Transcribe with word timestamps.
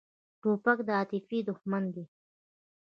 توپک 0.41 0.77
د 0.87 0.89
عاطفې 0.97 1.39
دښمن 1.49 1.83
دی. 1.95 2.05